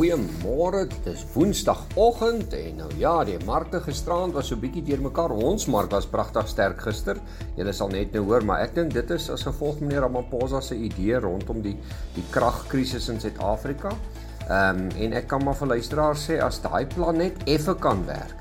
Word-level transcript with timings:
Goeiemôre. 0.00 0.86
Dit 0.88 1.08
is 1.12 1.26
Woensdagoggend 1.34 2.54
en 2.56 2.78
nou 2.80 2.86
ja, 2.96 3.18
die 3.28 3.34
markte 3.44 3.82
gisterand 3.84 4.32
was 4.32 4.48
so 4.48 4.56
bietjie 4.56 4.80
deurmekaar. 4.86 5.34
Ons 5.36 5.66
mark 5.68 5.92
was 5.92 6.06
pragtig 6.08 6.48
sterk 6.48 6.80
gister. 6.86 7.20
Julle 7.58 7.74
sal 7.76 7.92
net 7.92 8.16
nou 8.16 8.22
hoor, 8.30 8.40
maar 8.48 8.62
ek 8.64 8.72
dink 8.78 8.94
dit 8.96 9.12
is 9.12 9.28
as 9.28 9.44
gevolg 9.44 9.82
meneer 9.84 10.06
Ramaphosa 10.06 10.62
se 10.64 10.78
idee 10.88 11.20
rondom 11.20 11.60
die 11.60 11.74
die 12.14 12.24
kragkrisis 12.32 13.10
in 13.12 13.20
Suid-Afrika. 13.20 13.92
Ehm 14.46 14.86
um, 14.86 14.88
en 15.04 15.18
ek 15.20 15.28
kan 15.34 15.44
maar 15.44 15.60
vir 15.60 15.74
luisteraars 15.74 16.24
sê 16.30 16.40
as 16.40 16.62
daai 16.64 16.88
plan 16.94 17.20
net 17.20 17.44
effe 17.44 17.76
kan 17.84 18.00
werk, 18.08 18.40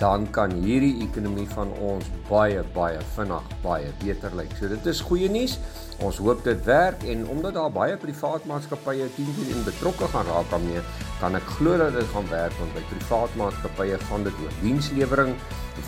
dan 0.00 0.24
kan 0.32 0.52
hierdie 0.64 1.02
ekonomie 1.04 1.48
van 1.52 1.72
ons 1.84 2.06
baie 2.30 2.62
baie 2.74 3.00
vinnig 3.14 3.48
baie 3.64 3.90
beter 4.00 4.32
lyk. 4.38 4.54
So 4.56 4.70
dit 4.72 4.86
is 4.88 5.02
goeie 5.04 5.28
nuus. 5.28 5.58
Ons 6.00 6.22
hoop 6.24 6.40
dit 6.46 6.62
werk 6.64 7.04
en 7.12 7.26
omdat 7.28 7.58
daar 7.58 7.72
baie 7.74 7.98
privaat 8.00 8.46
maatskappye 8.48 9.10
teen 9.16 9.28
hierin 9.36 9.66
betrokke 9.66 10.08
gaan 10.14 10.24
raak 10.32 10.48
daarmee, 10.52 10.80
kan 11.20 11.36
ek 11.36 11.52
glo 11.58 11.76
dat 11.76 11.92
dit 11.98 12.08
gaan 12.14 12.32
werk 12.32 12.56
want 12.62 12.72
by 12.78 12.86
privaat 12.94 13.36
maatskappye 13.42 14.00
gaan 14.08 14.24
dit 14.24 14.40
oor 14.40 14.56
dienslewering, 14.62 15.36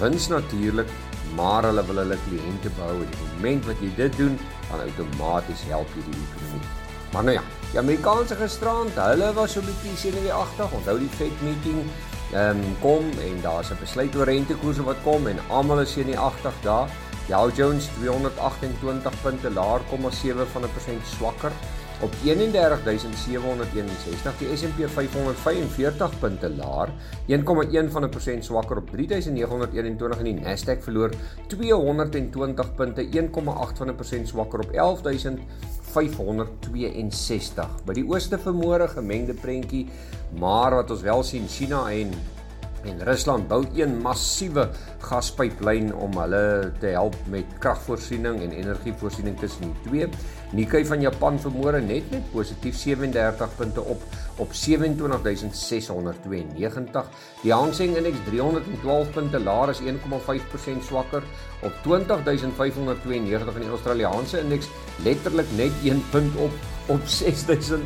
wins 0.03 0.29
natuurlik, 0.29 0.93
maar 1.39 1.65
hulle 1.65 1.87
wil 1.89 2.05
hulle 2.05 2.21
kliënte 2.29 2.77
behou 2.77 3.01
en 3.01 3.09
die 3.09 3.25
oomblik 3.25 3.67
wat 3.71 3.81
jy 3.81 3.91
dit 3.97 4.21
doen, 4.21 4.39
dan 4.69 4.85
outomaties 4.85 5.65
help 5.73 5.97
jy 5.97 6.05
die 6.11 6.21
ekonomie. 6.29 6.73
Maar 7.13 7.25
nou 7.29 7.35
ja, 7.37 7.45
die 7.73 7.81
Amerikaanse 7.81 8.37
gisterand, 8.37 8.97
hulle 8.97 9.33
was 9.37 9.57
so 9.57 9.65
bietjie 9.65 9.97
senuweeagtig. 10.01 10.77
Onthou 10.79 10.95
die 11.01 11.11
Fed 11.13 11.43
meeting 11.45 11.83
ehm 12.33 12.57
um, 12.57 12.77
kom 12.81 13.05
en 13.29 13.41
daar's 13.43 13.71
'n 13.71 13.81
besluit 13.81 14.17
oor 14.17 14.25
rentekoerse 14.25 14.83
wat 14.83 15.03
kom 15.05 15.27
en 15.27 15.39
almal 15.49 15.81
is 15.81 15.93
senuweeagtig 15.93 16.55
daar. 16.63 16.89
Dow 17.29 17.57
Jones 17.57 17.89
228 17.99 19.23
punte 19.23 19.51
laer, 19.51 19.81
0,7 19.91 20.47
van 20.53 20.63
'n 20.63 20.73
persent 20.73 21.07
swakker 21.07 21.53
op 22.03 22.15
31761. 22.23 24.39
Die 24.39 24.57
S&P 24.57 24.89
545 24.89 26.19
punte 26.19 26.51
laer, 26.51 26.89
1,1 27.27 27.91
van 27.91 28.05
'n 28.05 28.09
persent 28.09 28.45
swakker 28.45 28.77
op 28.77 28.91
3921 28.91 30.19
en 30.19 30.25
die 30.25 30.41
Nasdaq 30.41 30.83
verloor 30.83 31.11
220 31.47 32.75
punte, 32.75 33.09
1,8 33.11 33.79
van 33.79 33.89
'n 33.89 33.95
persent 33.95 34.29
swakker 34.29 34.61
op 34.61 34.71
11562. 35.93 37.69
By 37.87 37.93
die 37.97 38.07
ooste 38.09 38.39
vermoere 38.41 38.89
gemengde 38.89 39.35
prentjie, 39.39 39.87
maar 40.41 40.75
wat 40.81 40.91
ons 40.91 41.05
wel 41.05 41.23
sien 41.27 41.49
China 41.49 41.85
en 41.93 42.11
En 42.83 42.99
Rusland 43.07 43.47
bou 43.49 43.63
een 43.79 44.01
massiewe 44.03 44.65
gaspyplyn 45.07 45.93
om 45.95 46.17
hulle 46.19 46.73
te 46.83 46.87
help 46.97 47.15
met 47.31 47.47
kragvoorsiening 47.63 48.41
en 48.43 48.51
energievoorsiening 48.57 49.37
tussen 49.39 49.69
die 49.69 49.77
twee. 49.87 50.09
Nikkei 50.53 50.85
van 50.87 51.01
Japan 51.01 51.41
vermoere 51.41 51.81
net 51.81 52.11
met 52.11 52.31
positief 52.33 52.77
37 52.77 53.55
punte 53.57 53.81
op 53.95 54.03
op 54.43 54.51
27692. 54.53 57.05
Die 57.43 57.53
Hang 57.53 57.75
Seng 57.75 57.97
Indeks 57.97 58.19
312 58.27 59.11
punte 59.15 59.41
laer 59.41 59.69
is 59.71 59.81
1,5% 59.81 59.85
swakker 60.89 61.23
op 61.63 61.73
20592 61.83 63.55
en 63.55 63.61
die 63.61 63.71
Australiese 63.71 64.41
indeks 64.43 64.69
letterlik 65.05 65.47
net 65.57 65.73
1 65.85 66.05
punt 66.11 66.37
op 66.37 66.51
op 66.91 67.01
6808. 67.07 67.85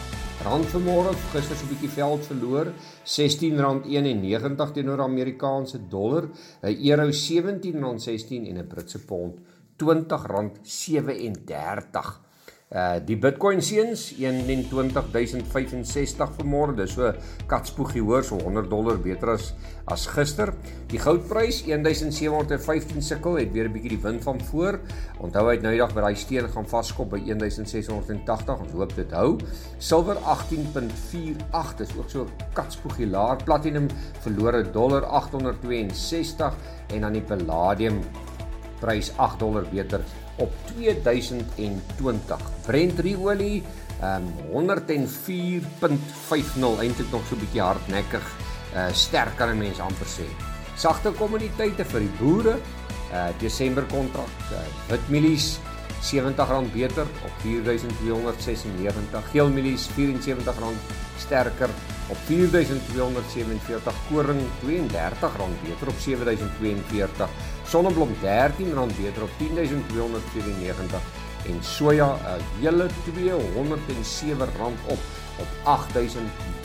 Rand 0.42 0.66
vanmôre 0.66 1.14
gister 1.32 1.56
so 1.56 1.64
'n 1.64 1.68
bietjie 1.68 1.88
veld 1.88 2.26
verloor 2.26 2.66
R16.91 3.04 4.72
teenoor 4.72 5.00
Amerikaanse 5.00 5.88
dollar 5.88 6.28
'n 6.62 6.86
euro 6.88 7.08
R17.16 7.08 8.46
en 8.48 8.58
'n 8.58 8.66
Britse 8.66 9.04
pond 9.04 9.38
R20.37 9.76 12.20
Uh 12.72 12.96
die 13.04 13.18
Bitcoin 13.20 13.60
seuns 13.60 14.14
21065 14.16 16.30
vanmôre, 16.38 16.72
dis 16.78 16.94
so 16.96 17.10
katspoegie 17.50 18.00
hoor 18.00 18.24
so 18.24 18.38
100 18.40 18.70
dollar 18.70 18.96
beter 18.96 19.34
as 19.34 19.50
as 19.92 20.06
gister. 20.08 20.54
Die 20.88 20.96
goudprys 21.02 21.66
1715 21.66 23.02
sukkel 23.04 23.36
het 23.42 23.52
weer 23.52 23.68
'n 23.68 23.72
bietjie 23.74 23.92
die 23.92 24.00
wind 24.00 24.24
van 24.24 24.40
voor. 24.40 24.80
Onthou 25.20 25.48
hy 25.48 25.54
het 25.58 25.62
nou 25.62 25.72
eendag 25.72 25.94
by 25.94 26.00
daai 26.00 26.16
steen 26.16 26.48
gaan 26.48 26.64
vaskop 26.64 27.10
by 27.10 27.20
1680. 27.20 28.60
Ons 28.60 28.72
hoop 28.72 28.96
dit 28.96 29.12
hou. 29.12 29.38
Silwer 29.78 30.16
18.48 30.16 31.80
is 31.80 31.96
ook 31.98 32.08
so 32.08 32.26
katspoegie 32.54 33.06
laer. 33.06 33.36
Platinum 33.44 33.88
verloor 34.20 34.64
'n 34.64 34.72
dollar 34.72 35.04
862 35.04 36.54
en 36.88 37.00
dan 37.00 37.12
die 37.12 37.22
palladium 37.22 38.00
prys 38.82 39.12
8 39.16 39.38
dollar 39.38 39.64
beter 39.70 40.02
op 40.42 40.50
2020. 40.74 42.42
Brent 42.66 43.00
olie 43.16 43.62
um 44.02 44.26
104.50 44.50 44.62
eintlik 46.82 47.10
nog 47.10 47.22
so 47.28 47.34
'n 47.34 47.42
bietjie 47.44 47.62
hardnekkig 47.62 48.26
uh 48.74 48.90
sterk 48.92 49.36
kan 49.36 49.48
'n 49.50 49.58
mens 49.58 49.78
amper 49.78 50.06
sê. 50.06 50.26
Sagte 50.76 51.12
kommoditeite 51.12 51.84
vir 51.84 52.00
die 52.00 52.16
boere. 52.18 52.56
Uh 53.12 53.28
Desember 53.38 53.84
kontrak 53.92 54.32
uh, 54.50 54.58
witmielies 54.88 55.60
R70 56.02 56.72
beter 56.72 57.06
op 57.24 57.34
4296. 57.42 59.30
Geelmielies 59.30 59.88
R74 59.96 60.64
sterker 61.18 61.70
op 62.12 62.18
4247. 62.24 63.94
Koring 64.10 64.40
R32 64.40 65.52
beter 65.62 65.88
op 65.88 65.94
7042 65.98 67.28
sonneblom 67.66 68.14
R13 68.22 68.74
beter 69.02 69.22
op 69.22 69.30
10294 69.38 71.00
en 71.46 71.58
soja 71.60 72.14
'n 72.14 72.40
hele 72.60 72.86
R207 72.86 74.36
op 74.86 74.98
op 75.38 75.46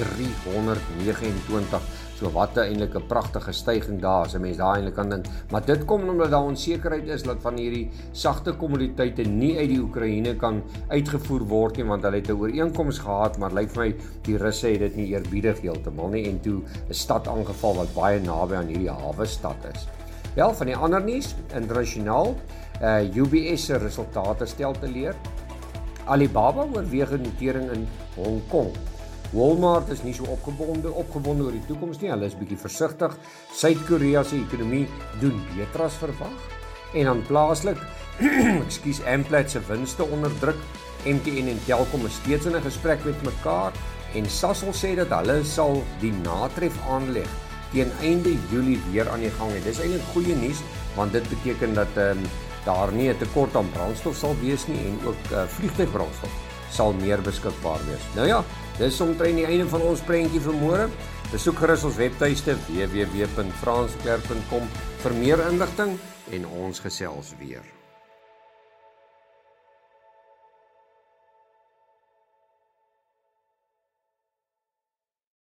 8329. 0.07 1.81
So 2.17 2.31
wat 2.33 2.57
'n 2.57 2.65
eintlik 2.65 2.95
'n 2.95 3.05
pragtige 3.07 3.51
stygings 3.51 4.01
daar 4.01 4.25
as 4.25 4.33
'n 4.33 4.41
mens 4.41 4.57
daai 4.57 4.75
eintlik 4.77 4.95
kan 4.95 5.09
dink. 5.09 5.25
Maar 5.51 5.65
dit 5.65 5.85
kom 5.85 6.09
omdat 6.09 6.31
daar 6.31 6.43
onsekerheid 6.43 7.07
is 7.07 7.23
dat 7.23 7.37
van 7.41 7.57
hierdie 7.57 7.89
sagte 8.11 8.53
kommoditeite 8.53 9.21
nie 9.21 9.57
uit 9.57 9.69
die 9.69 9.79
Oekraïne 9.79 10.35
kan 10.35 10.63
uitgevoer 10.87 11.45
word 11.47 11.77
nie 11.77 11.85
want 11.85 12.03
hulle 12.03 12.15
het 12.15 12.29
'n 12.29 12.39
ooreenkoms 12.39 12.99
gehad, 12.99 13.37
maar 13.37 13.53
lyk 13.53 13.69
vir 13.69 13.83
my 13.83 13.95
die 14.23 14.37
Russe 14.37 14.67
het 14.67 14.79
dit 14.79 14.95
nie 14.95 15.07
eerbiedig 15.07 15.61
heeltemal 15.61 16.09
nie 16.09 16.25
en 16.29 16.41
toe 16.41 16.61
'n 16.89 16.93
stad 16.93 17.27
aangeval 17.27 17.75
wat 17.75 17.93
baie 17.93 18.19
naby 18.19 18.55
aan 18.55 18.67
hierdie 18.67 18.89
hawe 18.89 19.25
stad 19.25 19.65
is. 19.73 19.87
Wel 20.35 20.53
van 20.53 20.65
die 20.65 20.75
ander 20.75 21.03
nuus, 21.03 21.35
internasionaal, 21.55 22.35
uh 22.81 23.15
UBS 23.15 23.65
se 23.65 23.77
resultate 23.77 24.45
stel 24.45 24.73
te 24.73 24.87
leer. 24.87 25.15
Alibaba 26.05 26.65
oorweeg 26.73 27.11
'n 27.11 27.21
notering 27.21 27.71
in 27.71 27.87
Hong 28.15 28.41
Kong. 28.49 28.71
Walmart 29.31 29.89
is 29.89 30.03
nie 30.03 30.13
so 30.13 30.27
opgewonde 30.31 30.91
opgewonde 30.91 31.43
oor 31.43 31.55
die 31.55 31.65
toekoms 31.67 31.99
nie. 32.01 32.11
Hulle 32.11 32.29
is 32.29 32.37
bietjie 32.37 32.57
versigtig. 32.57 33.17
Suid-Korea 33.53 34.23
se 34.23 34.37
ekonomie 34.39 34.85
doen 35.21 35.41
beter 35.55 35.87
as 35.87 35.97
verwag. 35.99 36.53
En 36.95 37.09
dan 37.09 37.23
plaaslik, 37.27 37.79
ekskuus, 38.65 39.03
Amplats 39.03 39.57
se 39.57 39.61
winste 39.67 40.07
onderdruk. 40.07 40.59
MTN 41.05 41.51
en 41.51 41.59
Telkom 41.65 42.07
is 42.07 42.15
steeds 42.21 42.47
in 42.47 42.55
'n 42.55 42.63
gesprek 42.63 43.03
met 43.05 43.23
mekaar 43.23 43.73
en 44.15 44.25
Sasol 44.25 44.73
sê 44.73 44.95
dat 44.95 45.11
hulle 45.11 45.43
sal 45.43 45.83
die 46.01 46.13
natref 46.23 46.73
aanleg 46.89 47.27
teen 47.71 47.91
einde 48.01 48.33
Julie 48.49 48.79
weer 48.91 49.09
aan 49.09 49.19
die 49.19 49.31
gang 49.37 49.51
het. 49.51 49.63
Dis 49.63 49.79
eintlik 49.79 50.11
goeie 50.13 50.35
nuus 50.35 50.63
want 50.95 51.11
dit 51.11 51.29
beteken 51.29 51.73
dat 51.73 51.91
ehm 51.95 52.17
um, 52.17 52.29
daar 52.65 52.91
nie 52.91 53.09
'n 53.09 53.17
tekort 53.17 53.55
aan 53.55 53.69
brandstof 53.71 54.15
sal 54.15 54.35
wees 54.41 54.67
nie 54.67 54.79
en 54.87 54.99
ook 55.05 55.31
uh, 55.31 55.43
vliegtuigbrandstof 55.47 56.31
sal 56.71 56.93
meer 56.93 57.21
beskikbaar 57.21 57.79
wees. 57.87 58.03
Nou 58.15 58.27
ja, 58.27 58.43
dis 58.77 59.01
omtrent 59.01 59.37
die 59.39 59.45
einde 59.47 59.67
van 59.71 59.81
ons 59.81 60.01
prentjie 60.05 60.41
vir 60.43 60.55
môre. 60.57 60.85
Besoek 61.31 61.57
gerus 61.59 61.83
ons 61.87 61.97
webtuiste 61.99 62.53
www.fransklerk.com 62.67 64.65
vir 65.03 65.13
meer 65.23 65.39
inligting 65.49 65.91
en 66.37 66.43
ons 66.65 66.79
gesels 66.83 67.33
weer. 67.41 67.76